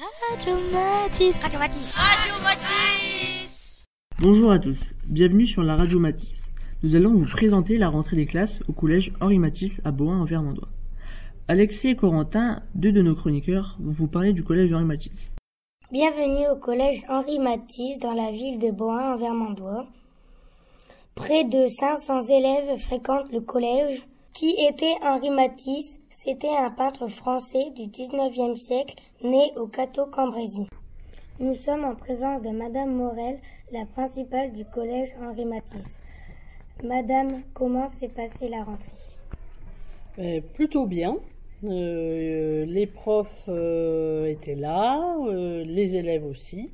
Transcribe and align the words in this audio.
Radio 0.00 0.54
Matisse. 0.72 1.42
Radio 1.42 1.58
Matisse. 1.58 1.96
Radio 1.96 2.44
Matisse. 2.44 3.84
Bonjour 4.20 4.52
à 4.52 4.60
tous, 4.60 4.94
bienvenue 5.06 5.44
sur 5.44 5.64
la 5.64 5.74
Radio 5.74 5.98
Matisse. 5.98 6.44
Nous 6.84 6.94
allons 6.94 7.14
vous 7.14 7.26
présenter 7.26 7.78
la 7.78 7.88
rentrée 7.88 8.14
des 8.14 8.26
classes 8.26 8.60
au 8.68 8.72
collège 8.72 9.12
Henri 9.20 9.40
Matisse 9.40 9.80
à 9.84 9.90
Boin 9.90 10.20
en 10.20 10.24
Vermandois. 10.24 10.68
Alexis 11.48 11.88
et 11.88 11.96
Corentin, 11.96 12.62
deux 12.76 12.92
de 12.92 13.02
nos 13.02 13.16
chroniqueurs, 13.16 13.76
vont 13.80 13.90
vous 13.90 14.06
parler 14.06 14.32
du 14.32 14.44
collège 14.44 14.72
Henri 14.72 14.84
Matisse. 14.84 15.32
Bienvenue 15.90 16.46
au 16.48 16.56
collège 16.56 17.02
Henri 17.08 17.40
Matisse 17.40 17.98
dans 17.98 18.14
la 18.14 18.30
ville 18.30 18.60
de 18.60 18.70
Boin 18.70 19.14
en 19.14 19.16
Vermandois. 19.16 19.88
Près 21.16 21.42
de 21.42 21.66
500 21.66 22.20
élèves 22.28 22.78
fréquentent 22.78 23.32
le 23.32 23.40
collège. 23.40 24.06
Qui 24.32 24.50
était 24.50 24.94
Henri 25.02 25.30
Matisse 25.30 26.00
C'était 26.10 26.56
un 26.56 26.70
peintre 26.70 27.08
français 27.08 27.70
du 27.74 27.82
19e 27.84 28.56
siècle 28.56 28.94
né 29.22 29.52
au 29.56 29.66
Cateau 29.66 30.06
Cambrésis. 30.06 30.68
Nous 31.40 31.54
sommes 31.54 31.84
en 31.84 31.94
présence 31.94 32.42
de 32.42 32.50
Madame 32.50 32.94
Morel, 32.94 33.40
la 33.72 33.84
principale 33.86 34.52
du 34.52 34.64
collège 34.64 35.10
Henri 35.20 35.44
Matisse. 35.44 35.98
Madame, 36.84 37.42
comment 37.54 37.88
s'est 37.88 38.08
passée 38.08 38.48
la 38.48 38.62
rentrée? 38.62 38.92
Euh, 40.18 40.40
plutôt 40.54 40.86
bien. 40.86 41.16
Euh, 41.64 42.64
les 42.66 42.86
profs 42.86 43.44
euh, 43.48 44.26
étaient 44.26 44.54
là, 44.54 45.00
euh, 45.26 45.64
les 45.64 45.96
élèves 45.96 46.24
aussi, 46.24 46.70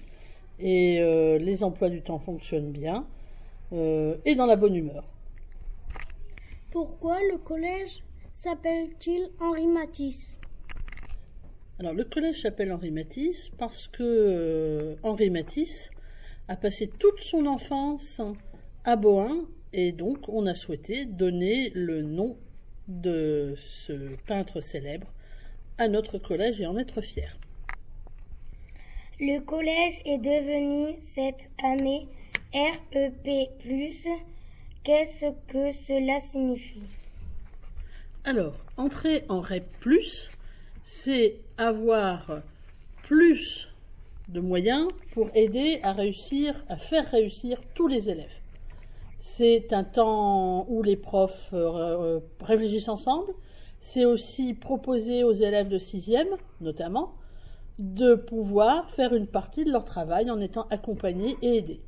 et 0.61 0.99
euh, 1.01 1.39
les 1.39 1.65
emplois 1.65 1.89
du 1.89 2.03
temps 2.03 2.19
fonctionnent 2.19 2.71
bien, 2.73 3.07
euh, 3.73 4.17
et 4.27 4.35
dans 4.35 4.45
la 4.45 4.57
bonne 4.57 4.77
humeur. 4.77 5.05
Pourquoi 6.75 7.21
le 7.31 7.39
collège 7.39 8.03
s'appelle-t-il 8.35 9.31
Henri 9.39 9.69
Matisse? 9.69 10.37
Alors 11.79 11.93
le 11.95 12.03
collège 12.03 12.43
s'appelle 12.43 12.73
Henri 12.73 12.91
Matisse 12.91 13.53
parce 13.59 13.87
que 13.87 14.03
euh, 14.03 14.97
Henri 15.05 15.31
Matisse 15.31 15.93
a 16.49 16.57
passé 16.57 16.89
toute 16.99 17.21
son 17.21 17.47
enfance 17.47 18.21
à 18.85 18.97
Bohain, 18.97 19.47
et 19.73 19.93
donc 19.93 20.29
on 20.29 20.47
a 20.47 20.55
souhaité 20.55 21.05
donner 21.05 21.71
le 21.77 22.03
nom 22.03 22.37
de 22.89 23.55
ce 23.57 24.17
peintre 24.27 24.61
célèbre 24.61 25.07
à 25.79 25.87
notre 25.87 26.19
collège 26.19 26.61
et 26.61 26.67
en 26.67 26.77
être 26.77 27.03
fier. 27.03 27.39
Le 29.21 29.39
collège 29.39 30.01
est 30.05 30.19
devenu 30.19 30.97
cette 31.01 31.51
année 31.63 32.09
REP+. 32.53 33.51
Qu'est-ce 34.85 35.33
que 35.49 35.73
cela 35.87 36.21
signifie? 36.21 36.83
Alors, 38.23 38.53
entrer 38.77 39.25
en 39.31 39.41
REP+, 39.41 39.65
c'est 40.85 41.41
avoir 41.57 42.43
plus 43.05 43.71
de 44.29 44.41
moyens 44.41 44.89
pour 45.15 45.31
aider 45.35 45.81
à 45.83 45.95
réussir, 45.95 46.67
à 46.69 46.77
faire 46.77 47.11
réussir 47.11 47.63
tous 47.75 47.87
les 47.87 48.11
élèves. 48.11 48.37
C'est 49.21 49.73
un 49.73 49.85
temps 49.85 50.67
où 50.69 50.83
les 50.83 50.97
profs 50.97 51.49
euh, 51.55 52.21
réfléchissent 52.43 52.91
ensemble. 52.91 53.33
C'est 53.81 54.05
aussi 54.05 54.53
proposer 54.53 55.25
aux 55.25 55.33
élèves 55.33 55.69
de 55.69 55.79
sixième, 55.79 56.29
notamment, 56.61 57.15
de 57.79 58.17
pouvoir 58.17 58.91
faire 58.91 59.15
une 59.15 59.29
partie 59.29 59.65
de 59.65 59.73
leur 59.73 59.87
travail 59.87 60.31
en 60.31 60.43
étant 60.43 60.67
accompagnés 60.69 61.39
et 61.41 61.57
aidés. 61.57 61.81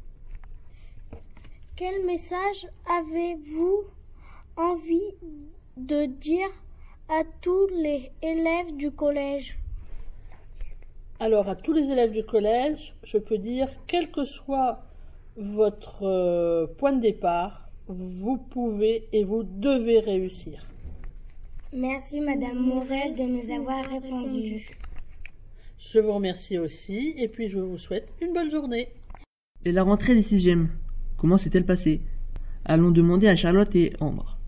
Quel 1.77 2.07
message 2.07 2.67
avez-vous 2.89 3.85
envie 4.57 5.13
de 5.77 6.07
dire 6.07 6.49
à 7.11 7.21
tous 7.43 7.67
les 7.67 8.11
élèves 8.23 8.75
du 8.77 8.91
collège? 8.91 9.59
Alors, 11.21 11.51
à 11.51 11.55
tous 11.55 11.75
les 11.75 11.91
élèves 11.91 12.13
du 12.13 12.25
collège, 12.25 12.95
je 13.05 13.19
peux 13.19 13.37
dire, 13.37 13.69
quel 13.87 14.11
que 14.11 14.25
soit 14.25 14.85
votre 15.37 16.05
euh, 16.05 16.67
point 16.67 16.95
de 16.95 17.03
départ, 17.03 17.69
vous 17.89 18.39
pouvez 18.39 19.07
et 19.13 19.25
vous 19.25 19.43
devez 19.43 20.01
réussir. 20.01 20.67
Merci 21.75 22.23
Madame 22.23 22.59
Morel 22.59 23.15
de 23.15 23.25
nous 23.25 23.55
avoir 23.55 23.85
répondu. 23.85 24.67
Je 25.79 25.99
vous 25.99 26.15
remercie 26.15 26.57
aussi 26.57 27.13
et 27.19 27.29
puis 27.29 27.51
je 27.51 27.59
vous 27.59 27.77
souhaite 27.77 28.09
une 28.23 28.33
bonne 28.33 28.51
journée. 28.51 28.89
Et 29.67 29.73
la 29.73 29.83
rentrée 29.83 30.15
des 30.15 30.23
sixièmes, 30.23 30.71
comment 31.17 31.39
s'est-elle 31.39 31.67
passée? 31.67 32.03
Allons 32.65 32.91
demander 32.91 33.29
à 33.29 33.37
Charlotte 33.37 33.75
et 33.75 33.93
Ambre. 34.01 34.39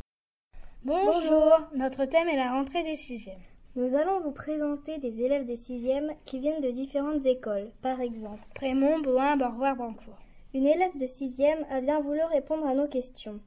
Bonjour, 0.84 1.60
notre 1.74 2.04
thème 2.04 2.28
est 2.28 2.36
la 2.36 2.52
rentrée 2.52 2.82
des 2.82 2.96
sixièmes. 2.96 3.38
Nous 3.76 3.94
allons 3.94 4.20
vous 4.20 4.32
présenter 4.32 4.98
des 4.98 5.22
élèves 5.22 5.44
des 5.44 5.56
sixièmes 5.56 6.10
qui 6.24 6.40
viennent 6.40 6.62
de 6.62 6.70
différentes 6.70 7.24
écoles, 7.26 7.70
par 7.82 8.00
exemple 8.00 8.42
Prémont, 8.54 8.98
Bohain, 9.00 9.36
Borvoir, 9.36 9.76
Bancourt. 9.76 10.18
Une 10.54 10.66
élève 10.66 10.98
de 10.98 11.06
sixième 11.06 11.64
a 11.70 11.80
bien 11.80 12.00
voulu 12.00 12.20
répondre 12.32 12.66
à 12.66 12.74
nos 12.74 12.88
questions. 12.88 13.38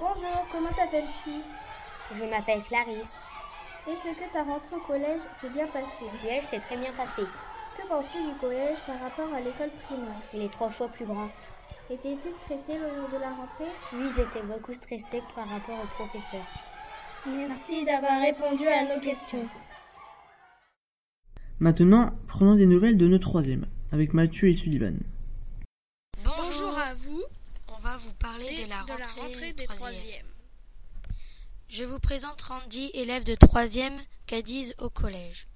Bonjour, 0.00 0.46
comment 0.50 0.70
t'appelles-tu? 0.70 1.30
Je 2.14 2.24
m'appelle 2.24 2.62
Clarisse. 2.62 3.20
Est-ce 3.88 4.02
que 4.02 4.32
ta 4.32 4.42
rentrée 4.42 4.76
au 4.76 4.80
collège 4.80 5.20
s'est 5.40 5.50
bien 5.50 5.66
passée? 5.66 6.06
Et 6.26 6.32
elle 6.32 6.44
s'est 6.44 6.58
très 6.58 6.76
bien 6.76 6.92
passée. 6.96 7.26
Que 7.76 7.86
penses-tu 7.86 8.18
du 8.18 8.34
collège 8.40 8.78
par 8.86 8.98
rapport 9.00 9.32
à 9.32 9.40
l'école 9.40 9.70
primaire? 9.84 10.20
Il 10.34 10.42
est 10.42 10.52
trois 10.52 10.70
fois 10.70 10.88
plus 10.88 11.06
grand. 11.06 11.28
Étais-tu 11.90 12.30
stressé 12.32 12.74
le 12.74 12.94
jour 12.94 13.08
de 13.08 13.18
la 13.18 13.30
rentrée? 13.30 13.72
Oui, 13.94 14.10
j'étais 14.14 14.46
beaucoup 14.46 14.74
stressée 14.74 15.22
par 15.34 15.48
rapport 15.48 15.78
au 15.82 15.86
professeur. 15.86 16.44
Merci 17.26 17.82
d'avoir 17.86 18.20
répondu 18.20 18.66
à 18.68 18.94
nos 18.94 19.00
questions. 19.00 19.48
Maintenant, 21.58 22.10
prenons 22.26 22.56
des 22.56 22.66
nouvelles 22.66 22.98
de 22.98 23.08
nos 23.08 23.18
troisièmes, 23.18 23.66
avec 23.90 24.12
Mathieu 24.12 24.50
et 24.50 24.54
Sullivan. 24.54 24.98
Bonjour 26.22 26.76
à 26.78 26.92
vous. 26.92 27.22
On 27.74 27.80
va 27.80 27.96
vous 27.96 28.12
parler 28.18 28.44
de 28.44 28.68
la 28.68 28.82
de 28.82 28.88
la 28.88 29.06
rentrée, 29.06 29.20
rentrée 29.22 29.52
des 29.54 29.66
troisièmes. 29.66 30.26
Je 31.70 31.84
vous 31.84 31.98
présente 31.98 32.42
Randy, 32.42 32.90
élève 32.92 33.24
de 33.24 33.34
troisième, 33.34 33.96
Cadiz 34.26 34.74
au 34.78 34.90
collège. 34.90 35.46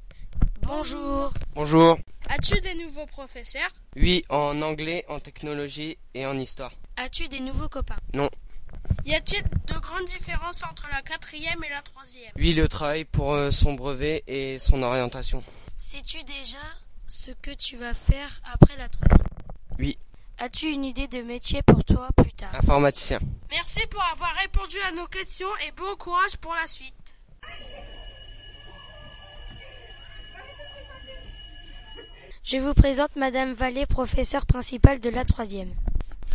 Bonjour. 0.62 1.31
Bonjour. 1.54 1.99
As-tu 2.34 2.59
des 2.62 2.75
nouveaux 2.75 3.04
professeurs? 3.04 3.69
Oui, 3.94 4.25
en 4.31 4.62
anglais, 4.62 5.04
en 5.09 5.20
technologie 5.20 5.98
et 6.15 6.25
en 6.25 6.38
histoire. 6.38 6.72
As-tu 6.97 7.28
des 7.28 7.41
nouveaux 7.41 7.69
copains? 7.69 7.98
Non. 8.15 8.31
Y 9.04 9.15
a-t-il 9.15 9.43
de 9.66 9.78
grandes 9.78 10.06
différences 10.06 10.62
entre 10.65 10.88
la 10.91 11.03
quatrième 11.03 11.62
et 11.62 11.69
la 11.69 11.82
troisième? 11.82 12.32
Oui, 12.37 12.54
le 12.54 12.69
travail 12.69 13.04
pour 13.04 13.34
euh, 13.34 13.50
son 13.50 13.75
brevet 13.75 14.25
et 14.26 14.59
son 14.59 14.82
orientation. 14.82 15.44
Sais-tu 15.76 16.25
déjà 16.25 16.65
ce 17.06 17.32
que 17.32 17.50
tu 17.50 17.76
vas 17.76 17.93
faire 17.93 18.31
après 18.50 18.78
la 18.78 18.88
troisième? 18.88 19.28
Oui, 19.78 19.99
As-tu 20.38 20.72
une 20.72 20.84
idée 20.84 21.06
de 21.06 21.22
métier 21.22 21.62
pour 21.62 21.84
toi 21.84 22.09
plus 22.16 22.32
tard? 22.32 22.54
Informaticien. 22.54 23.20
Merci 23.50 23.87
pour 23.88 24.03
avoir 24.12 24.32
répondu 24.41 24.76
à 24.88 24.93
nos 24.93 25.06
questions 25.06 25.54
et 25.69 25.70
bon 25.72 25.94
courage 25.97 26.37
pour 26.41 26.54
la 26.54 26.66
suite. 26.66 26.94
Je 32.53 32.59
vous 32.59 32.75
présente 32.75 33.17
Madame 33.17 33.55
Vallée, 33.55 33.87
professeure 33.87 34.45
principale 34.45 35.01
de 35.01 35.09
la 35.09 35.25
troisième. 35.25 35.71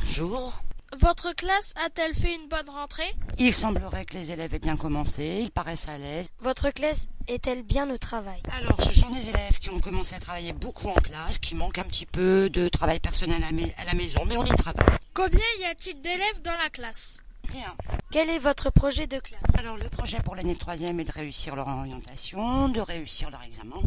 Bonjour. 0.01 0.63
Votre 0.99 1.31
classe 1.35 1.75
a-t-elle 1.85 2.15
fait 2.15 2.33
une 2.33 2.47
bonne 2.49 2.67
rentrée? 2.71 3.13
Il 3.37 3.53
semblerait 3.53 4.03
que 4.03 4.15
les 4.15 4.31
élèves 4.31 4.51
aient 4.55 4.57
bien 4.57 4.77
commencé, 4.77 5.41
ils 5.43 5.51
paraissent 5.51 5.87
à 5.87 5.99
l'aise. 5.99 6.25
Votre 6.39 6.71
classe 6.71 7.05
est-elle 7.27 7.61
bien 7.61 7.87
au 7.91 7.99
travail? 7.99 8.41
Alors, 8.57 8.81
ce 8.81 8.99
sont 8.99 9.11
des 9.11 9.29
élèves 9.29 9.59
qui 9.59 9.69
ont 9.69 9.79
commencé 9.79 10.15
à 10.15 10.19
travailler 10.19 10.53
beaucoup 10.53 10.87
en 10.87 10.95
classe, 10.95 11.37
qui 11.37 11.53
manquent 11.53 11.77
un 11.77 11.83
petit 11.83 12.07
peu 12.07 12.49
de 12.49 12.67
travail 12.67 12.99
personnel 12.99 13.43
à, 13.43 13.49
à 13.79 13.85
la 13.85 13.93
maison, 13.93 14.21
mais 14.25 14.37
on 14.37 14.43
y 14.45 14.55
travaille. 14.55 14.97
Combien 15.13 15.45
y 15.59 15.65
a-t-il 15.65 16.01
d'élèves 16.01 16.41
dans 16.43 16.57
la 16.63 16.71
classe? 16.71 17.21
Bien. 17.51 17.75
Quel 18.09 18.31
est 18.31 18.39
votre 18.39 18.71
projet 18.71 19.05
de 19.05 19.19
classe? 19.19 19.55
Alors, 19.59 19.77
le 19.77 19.87
projet 19.89 20.17
pour 20.25 20.35
l'année 20.35 20.55
troisième 20.55 20.99
est 20.99 21.03
de 21.03 21.11
réussir 21.11 21.55
leur 21.55 21.67
orientation, 21.67 22.69
de 22.69 22.81
réussir 22.81 23.29
leur 23.29 23.43
examen. 23.43 23.83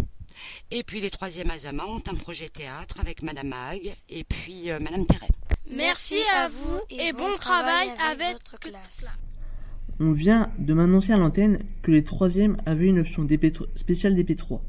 Et 0.71 0.83
puis, 0.83 1.01
les 1.01 1.11
troisièmes 1.11 1.51
Azama 1.51 1.85
ont 1.87 2.03
un 2.11 2.15
projet 2.15 2.49
théâtre 2.49 3.01
avec 3.01 3.23
Madame 3.23 3.49
Mag 3.49 3.95
et 4.09 4.25
puis 4.25 4.71
euh, 4.71 4.79
Madame 4.81 5.07
Terret. 5.07 5.29
Merci 5.69 6.19
à 6.35 6.49
vous 6.49 6.81
et 6.91 7.13
bon 7.13 7.35
travail 7.37 7.89
avec 8.11 8.33
votre 8.33 8.59
classe. 8.59 9.01
classe. 9.01 9.21
On 10.01 10.13
vient 10.13 10.51
de 10.59 10.73
m'annoncer 10.75 11.13
à 11.13 11.17
l'antenne 11.17 11.65
que 11.83 11.91
les 11.91 12.03
troisièmes 12.05 12.57
avaient 12.67 12.87
une 12.87 13.01
option 13.01 13.25
DP3 13.25 13.67
spéciale 13.77 14.15
DP3. 14.15 14.61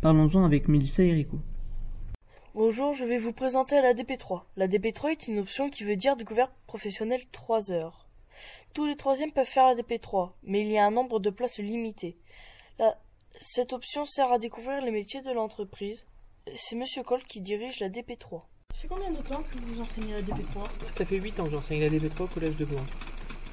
Parlons-en 0.00 0.44
avec 0.44 0.68
Mélissa 0.68 1.02
et 1.02 1.12
Rico. 1.12 1.38
Bonjour, 2.54 2.92
je 2.92 3.04
vais 3.04 3.16
vous 3.18 3.32
présenter 3.32 3.80
la 3.80 3.94
DP3. 3.94 4.42
La 4.56 4.68
DP3 4.68 5.12
est 5.12 5.28
une 5.28 5.38
option 5.38 5.70
qui 5.70 5.84
veut 5.84 5.96
dire 5.96 6.16
découverte 6.16 6.52
professionnelle 6.66 7.22
3 7.32 7.70
heures. 7.72 8.06
Tous 8.74 8.84
les 8.86 8.96
troisièmes 8.96 9.32
peuvent 9.32 9.46
faire 9.46 9.68
la 9.68 9.74
DP3, 9.74 10.32
mais 10.42 10.60
il 10.60 10.70
y 10.70 10.78
a 10.78 10.84
un 10.84 10.90
nombre 10.90 11.18
de 11.18 11.30
places 11.30 11.58
limité. 11.58 12.18
La- 12.78 12.98
Cette 13.44 13.72
option 13.72 14.04
sert 14.04 14.30
à 14.30 14.38
découvrir 14.38 14.80
les 14.84 14.92
métiers 14.92 15.20
de 15.20 15.32
l'entreprise. 15.32 16.06
C'est 16.54 16.76
Monsieur 16.76 17.02
Cole 17.02 17.24
qui 17.24 17.40
dirige 17.40 17.80
la 17.80 17.88
DP3. 17.88 18.42
Ça 18.70 18.78
fait 18.78 18.86
combien 18.86 19.10
de 19.10 19.20
temps 19.20 19.42
que 19.42 19.58
vous 19.58 19.80
enseignez 19.80 20.12
la 20.12 20.22
DP3 20.22 20.92
Ça 20.92 21.04
fait 21.04 21.16
8 21.16 21.40
ans 21.40 21.44
que 21.46 21.50
j'enseigne 21.50 21.80
la 21.80 21.88
DP3 21.88 22.22
au 22.22 22.26
collège 22.28 22.54
de 22.54 22.64
Boin. 22.64 22.86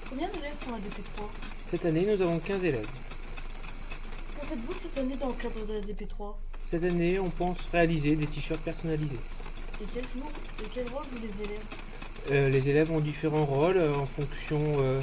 Combien 0.07 0.30
d'élèves 0.30 0.53
font 0.53 0.74
la 0.74 0.77
DP3 0.77 1.27
Cette 1.71 1.86
année, 1.86 2.06
nous 2.06 2.21
avons 2.21 2.38
15 2.38 2.65
élèves. 2.65 2.88
Que 4.39 4.45
faites-vous 4.45 4.74
cette 4.80 4.97
année 5.00 5.15
dans 5.15 5.30
le 5.30 5.33
cadre 5.33 5.65
de 5.65 5.74
la 5.74 5.81
DP3 5.81 6.36
Cette 6.63 6.83
année, 6.83 7.19
on 7.19 7.31
pense 7.31 7.57
réaliser 7.71 8.15
des 8.15 8.27
t-shirts 8.27 8.62
personnalisés. 8.62 9.19
Et 9.81 9.86
quel, 9.91 10.03
jour, 10.03 10.30
et 10.62 10.68
quel 10.71 10.88
rôle 10.89 11.03
jouent 11.06 11.24
les 11.24 11.45
élèves? 11.45 11.65
Euh, 12.31 12.50
les 12.50 12.69
élèves 12.69 12.91
ont 12.91 13.00
différents 13.00 13.45
rôles 13.45 13.77
euh, 13.77 13.95
en 13.95 14.06
fonction 14.06 14.59
euh, 14.81 15.01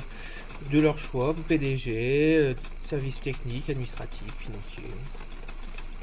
de 0.71 0.81
leur 0.81 0.99
choix, 0.99 1.35
PDG, 1.49 2.37
euh, 2.37 2.55
services 2.83 3.21
techniques, 3.21 3.71
administratifs, 3.71 4.35
financiers. 4.37 4.85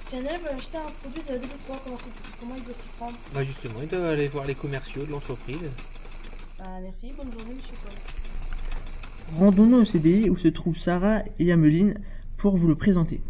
Si 0.04 0.16
un 0.16 0.20
élève 0.20 0.42
veut 0.44 0.56
acheter 0.56 0.78
un 0.78 0.92
produit 1.02 1.22
de 1.28 1.34
la 1.34 1.40
DB3, 1.40 1.80
comment, 1.84 1.98
comment 2.40 2.56
il 2.56 2.64
doit 2.64 2.74
s'y 2.74 2.88
prendre? 2.98 3.18
Bah 3.34 3.44
justement, 3.44 3.82
ils 3.82 3.88
doivent 3.88 4.06
aller 4.06 4.28
voir 4.28 4.46
les 4.46 4.56
commerciaux 4.56 5.06
de 5.06 5.12
l'entreprise. 5.12 5.72
Bah 6.58 6.66
merci, 6.82 7.12
bonne 7.18 7.32
journée 7.32 7.56
monsieur 7.56 7.76
Paul. 7.84 7.94
Rendons-nous 9.40 9.82
au 9.82 9.86
CDI 9.86 10.30
où 10.30 10.38
se 10.38 10.48
trouvent 10.50 10.78
Sarah 10.78 11.24
et 11.40 11.52
Ameline 11.52 12.00
pour 12.38 12.58
vous 12.58 12.68
le 12.68 12.76
présenter. 12.76 13.22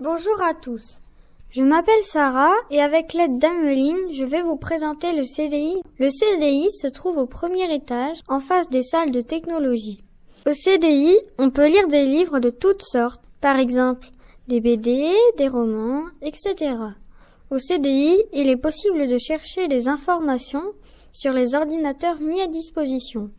Bonjour 0.00 0.42
à 0.42 0.54
tous. 0.54 1.02
Je 1.50 1.62
m'appelle 1.62 2.02
Sarah 2.02 2.54
et 2.70 2.80
avec 2.80 3.12
l'aide 3.12 3.38
d'Ameline, 3.38 4.10
je 4.12 4.24
vais 4.24 4.42
vous 4.42 4.56
présenter 4.56 5.14
le 5.14 5.24
CDI. 5.24 5.82
Le 5.98 6.08
CDI 6.10 6.70
se 6.70 6.86
trouve 6.86 7.18
au 7.18 7.26
premier 7.26 7.72
étage, 7.74 8.18
en 8.26 8.40
face 8.40 8.70
des 8.70 8.82
salles 8.82 9.10
de 9.10 9.20
technologie. 9.20 10.02
Au 10.44 10.52
CDI, 10.52 11.18
on 11.38 11.50
peut 11.50 11.68
lire 11.68 11.86
des 11.86 12.04
livres 12.04 12.40
de 12.40 12.50
toutes 12.50 12.82
sortes, 12.82 13.22
par 13.40 13.58
exemple 13.58 14.08
des 14.48 14.60
BD, 14.60 15.14
des 15.38 15.46
romans, 15.46 16.04
etc. 16.20 16.74
Au 17.50 17.58
CDI, 17.58 18.24
il 18.32 18.48
est 18.48 18.56
possible 18.56 19.06
de 19.06 19.18
chercher 19.18 19.68
des 19.68 19.86
informations 19.86 20.72
sur 21.12 21.32
les 21.32 21.54
ordinateurs 21.54 22.20
mis 22.20 22.40
à 22.40 22.48
disposition. 22.48 23.30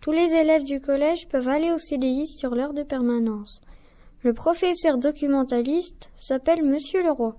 Tous 0.00 0.12
les 0.12 0.34
élèves 0.34 0.64
du 0.64 0.80
collège 0.80 1.28
peuvent 1.28 1.48
aller 1.48 1.70
au 1.70 1.78
CDI 1.78 2.26
sur 2.26 2.54
l'heure 2.54 2.72
de 2.72 2.82
permanence. 2.82 3.60
Le 4.22 4.32
professeur 4.32 4.98
documentaliste 4.98 6.10
s'appelle 6.16 6.64
Monsieur 6.64 7.02
Leroy. 7.02 7.36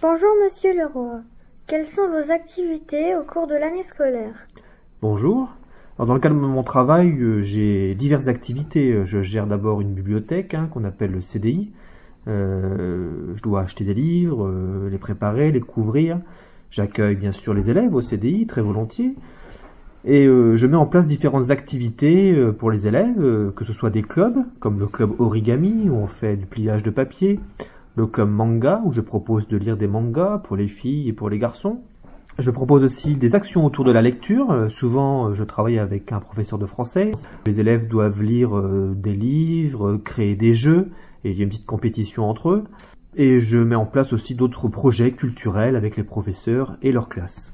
Bonjour 0.00 0.30
Monsieur 0.44 0.74
Leroy. 0.74 1.22
Quelles 1.66 1.88
sont 1.88 2.08
vos 2.08 2.30
activités 2.30 3.16
au 3.16 3.24
cours 3.24 3.46
de 3.46 3.54
l'année 3.54 3.84
scolaire? 3.84 4.46
Bonjour. 5.00 5.48
Dans 5.98 6.14
le 6.14 6.20
cadre 6.20 6.34
de 6.34 6.40
mon 6.40 6.62
travail, 6.62 7.12
euh, 7.20 7.42
j'ai 7.42 7.94
diverses 7.94 8.28
activités. 8.28 9.04
Je 9.04 9.22
gère 9.22 9.46
d'abord 9.46 9.80
une 9.80 9.92
bibliothèque 9.92 10.54
hein, 10.54 10.68
qu'on 10.72 10.84
appelle 10.84 11.12
le 11.12 11.20
CDI. 11.20 11.70
Euh, 12.28 13.34
je 13.36 13.42
dois 13.42 13.62
acheter 13.62 13.84
des 13.84 13.94
livres, 13.94 14.46
euh, 14.46 14.88
les 14.90 14.98
préparer, 14.98 15.52
les 15.52 15.60
couvrir. 15.60 16.18
J'accueille 16.70 17.16
bien 17.16 17.32
sûr 17.32 17.52
les 17.52 17.68
élèves 17.68 17.94
au 17.94 18.00
CDI 18.00 18.46
très 18.46 18.62
volontiers. 18.62 19.14
Et 20.04 20.26
euh, 20.26 20.56
je 20.56 20.66
mets 20.66 20.76
en 20.76 20.86
place 20.86 21.06
différentes 21.06 21.50
activités 21.50 22.32
euh, 22.32 22.52
pour 22.52 22.72
les 22.72 22.88
élèves, 22.88 23.20
euh, 23.20 23.52
que 23.52 23.64
ce 23.64 23.72
soit 23.72 23.90
des 23.90 24.02
clubs, 24.02 24.38
comme 24.58 24.80
le 24.80 24.86
club 24.86 25.20
origami, 25.20 25.88
où 25.88 25.94
on 25.94 26.08
fait 26.08 26.36
du 26.36 26.46
pliage 26.46 26.82
de 26.82 26.90
papier, 26.90 27.38
le 27.94 28.06
club 28.06 28.28
manga, 28.28 28.82
où 28.84 28.92
je 28.92 29.00
propose 29.00 29.46
de 29.46 29.56
lire 29.56 29.76
des 29.76 29.86
mangas 29.86 30.38
pour 30.38 30.56
les 30.56 30.66
filles 30.66 31.08
et 31.08 31.12
pour 31.12 31.30
les 31.30 31.38
garçons. 31.38 31.82
Je 32.38 32.50
propose 32.50 32.82
aussi 32.82 33.14
des 33.14 33.34
actions 33.34 33.66
autour 33.66 33.84
de 33.84 33.92
la 33.92 34.00
lecture. 34.00 34.50
Euh, 34.50 34.68
souvent, 34.70 35.28
euh, 35.28 35.34
je 35.34 35.44
travaille 35.44 35.78
avec 35.78 36.12
un 36.12 36.20
professeur 36.20 36.58
de 36.58 36.64
français. 36.64 37.10
Les 37.46 37.60
élèves 37.60 37.88
doivent 37.88 38.22
lire 38.22 38.56
euh, 38.56 38.94
des 38.96 39.14
livres, 39.14 39.98
créer 39.98 40.34
des 40.34 40.54
jeux, 40.54 40.90
et 41.24 41.30
il 41.30 41.36
y 41.36 41.40
a 41.40 41.42
une 41.44 41.50
petite 41.50 41.66
compétition 41.66 42.24
entre 42.24 42.50
eux. 42.50 42.64
Et 43.16 43.38
je 43.38 43.58
mets 43.58 43.76
en 43.76 43.84
place 43.84 44.14
aussi 44.14 44.34
d'autres 44.34 44.68
projets 44.68 45.12
culturels 45.12 45.76
avec 45.76 45.98
les 45.98 46.04
professeurs 46.04 46.78
et 46.80 46.90
leurs 46.90 47.10
classes. 47.10 47.52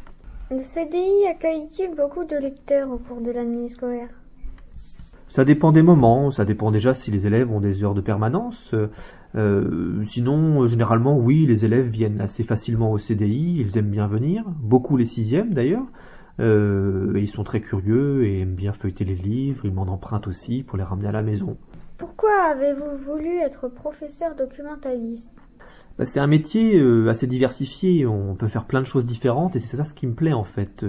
Le 0.51 0.61
CDI 0.61 1.27
accueille-t-il 1.29 1.97
beaucoup 1.97 2.25
de 2.25 2.37
lecteurs 2.37 2.91
au 2.93 2.99
cours 2.99 3.21
de 3.21 3.33
l'année 3.33 3.69
scolaire? 3.71 4.09
Ça 5.29 5.45
dépend 5.45 5.73
des 5.73 5.83
moments, 5.83 6.31
ça 6.31 6.45
dépend 6.47 6.71
déjà 6.71 6.95
si 6.95 7.11
les 7.11 7.27
élèves 7.27 7.53
ont 7.53 7.61
des 7.61 7.85
heures 7.85 7.95
de 7.95 8.01
permanence. 8.01 8.75
Euh, 9.35 10.03
sinon, 10.05 10.67
généralement, 10.67 11.19
oui, 11.19 11.47
les 11.47 11.67
élèves 11.67 11.87
viennent 11.87 12.21
assez 12.21 12.43
facilement 12.43 12.93
au 12.93 12.99
CDI, 12.99 13.59
ils 13.61 13.77
aiment 13.77 13.91
bien 13.91 14.07
venir, 14.07 14.45
beaucoup 14.63 14.97
les 14.97 15.05
sixièmes 15.05 15.53
d'ailleurs. 15.53 15.87
Euh, 16.41 17.13
ils 17.17 17.29
sont 17.29 17.45
très 17.45 17.61
curieux 17.61 18.25
et 18.25 18.41
aiment 18.41 18.55
bien 18.55 18.73
feuilleter 18.73 19.05
les 19.05 19.17
livres, 19.17 19.65
ils 19.65 19.73
m'en 19.73 19.83
empruntent 19.83 20.29
aussi 20.29 20.63
pour 20.63 20.79
les 20.79 20.85
ramener 20.85 21.09
à 21.09 21.13
la 21.13 21.23
maison. 21.23 21.59
Pourquoi 21.99 22.31
avez-vous 22.53 22.97
voulu 22.97 23.39
être 23.39 23.69
professeur 23.69 24.35
documentaliste? 24.35 25.43
Bah, 25.99 26.07
c'est 26.07 26.21
un 26.21 26.29
métier 26.29 26.79
euh, 26.79 27.09
assez 27.09 27.27
diversifié, 27.27 28.07
on 28.07 28.35
peut 28.35 28.47
faire 28.47 28.65
plein 28.65 28.81
de 28.81 28.87
choses 28.87 29.05
différentes 29.05 29.57
et 29.57 29.61
c'est 29.61 29.77
ça 29.77 29.85
ce 29.85 29.95
qui 29.95 30.07
me 30.07 30.15
plaît 30.15 30.33
en 30.33 30.45
fait. 30.45 30.85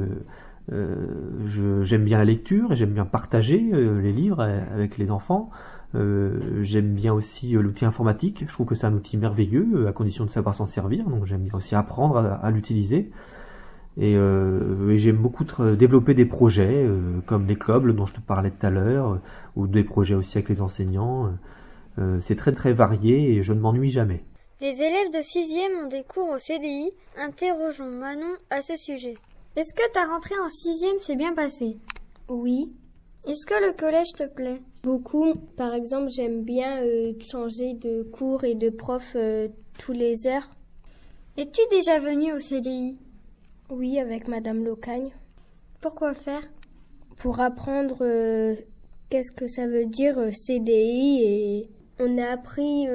Euh, 0.71 1.83
j'aime 1.83 2.03
bien 2.03 2.17
la 2.17 2.25
lecture 2.25 2.71
et 2.71 2.75
j'aime 2.75 2.91
bien 2.91 3.05
partager 3.05 3.69
euh, 3.73 3.99
les 4.01 4.11
livres 4.11 4.41
euh, 4.41 4.61
avec 4.73 4.97
les 4.97 5.11
enfants. 5.11 5.49
J'aime 5.93 6.93
bien 6.93 7.11
aussi 7.13 7.53
l'outil 7.53 7.83
informatique, 7.83 8.43
je 8.47 8.53
trouve 8.53 8.67
que 8.67 8.75
c'est 8.75 8.85
un 8.85 8.93
outil 8.93 9.17
merveilleux 9.17 9.87
à 9.87 9.91
condition 9.91 10.23
de 10.23 10.29
savoir 10.29 10.53
s'en 10.53 10.67
servir, 10.67 11.09
donc 11.09 11.25
j'aime 11.25 11.41
bien 11.41 11.55
aussi 11.55 11.73
apprendre 11.73 12.17
à, 12.17 12.51
l'utiliser. 12.51 13.09
Et, 13.97 14.13
et 14.13 14.97
j'aime 14.97 15.17
beaucoup 15.17 15.45
développer 15.75 16.13
des 16.13 16.27
projets 16.27 16.87
comme 17.25 17.47
les 17.47 17.55
clubs 17.55 17.89
dont 17.95 18.05
je 18.05 18.13
te 18.13 18.19
parlais 18.19 18.51
tout 18.51 18.67
à 18.67 18.69
l'heure, 18.69 19.19
ou 19.55 19.65
des 19.65 19.83
projets 19.83 20.13
aussi 20.13 20.37
avec 20.37 20.49
les 20.49 20.61
enseignants. 20.61 21.33
C'est 22.19 22.35
très 22.35 22.51
très 22.51 22.71
varié 22.71 23.37
et 23.37 23.41
je 23.41 23.53
ne 23.53 23.59
m'ennuie 23.59 23.89
jamais. 23.89 24.23
Les 24.61 24.83
élèves 24.83 25.09
de 25.11 25.23
6e 25.23 25.85
ont 25.85 25.87
des 25.87 26.03
cours 26.03 26.29
au 26.29 26.37
CDI. 26.37 26.91
Interrogeons 27.17 27.89
Manon 27.89 28.35
à 28.51 28.61
ce 28.61 28.75
sujet. 28.75 29.15
Est-ce 29.59 29.73
que 29.73 29.91
ta 29.91 30.05
rentrée 30.05 30.39
en 30.39 30.47
6e 30.47 30.99
s'est 31.01 31.17
bien 31.17 31.33
passée? 31.33 31.75
Oui, 32.29 32.71
Est-ce 33.27 33.45
que 33.45 33.67
le 33.67 33.73
collège 33.73 34.13
te 34.15 34.25
plaît? 34.25 34.61
Beaucoup. 34.83 35.33
Par 35.57 35.73
exemple, 35.73 36.09
j'aime 36.15 36.43
bien 36.45 36.81
euh, 36.81 37.11
changer 37.19 37.73
de 37.73 38.03
cours 38.03 38.45
et 38.45 38.55
de 38.55 38.69
prof 38.69 39.03
euh, 39.15 39.49
tous 39.77 39.91
les 39.91 40.27
heures. 40.27 40.49
Es-tu 41.35 41.59
déjà 41.71 41.99
venu 41.99 42.31
au 42.31 42.39
CDI 42.39 42.97
Oui, 43.69 43.99
avec 43.99 44.29
Madame 44.29 44.63
Locagne. 44.63 45.11
Pourquoi 45.81 46.13
faire? 46.13 46.49
Pour 47.17 47.41
apprendre 47.41 47.97
euh, 47.99 48.55
qu'est-ce 49.09 49.33
que 49.33 49.49
ça 49.49 49.67
veut 49.67 49.87
dire 49.87 50.15
CDI 50.31 51.21
et 51.21 51.69
on 51.99 52.17
a 52.17 52.27
appris 52.31 52.87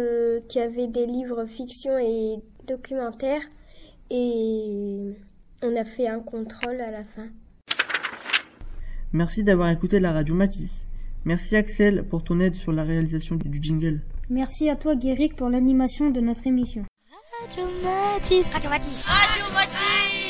qu'il 0.48 0.62
y 0.62 0.64
avait 0.64 0.86
des 0.86 1.04
livres 1.04 1.44
fiction 1.44 1.98
et 1.98 2.36
documentaires 2.66 3.44
et 4.08 5.12
on 5.74 5.80
a 5.80 5.84
fait 5.84 6.08
un 6.08 6.20
contrôle 6.20 6.80
à 6.80 6.90
la 6.90 7.02
fin. 7.02 7.26
Merci 9.12 9.42
d'avoir 9.42 9.70
écouté 9.70 10.00
la 10.00 10.12
radio 10.12 10.34
Matisse. 10.34 10.86
Merci 11.24 11.56
Axel 11.56 12.04
pour 12.08 12.22
ton 12.22 12.40
aide 12.40 12.54
sur 12.54 12.72
la 12.72 12.84
réalisation 12.84 13.36
du 13.36 13.62
jingle. 13.62 14.02
Merci 14.28 14.68
à 14.68 14.76
toi 14.76 14.94
Guéric 14.94 15.36
pour 15.36 15.48
l'animation 15.48 16.10
de 16.10 16.20
notre 16.20 16.46
émission. 16.46 16.84
Radio 17.42 17.64
Matisse. 17.82 18.52
Radio 18.52 18.70
Matisse. 18.70 19.06
Radio 19.06 19.54
Matisse. 19.54 20.23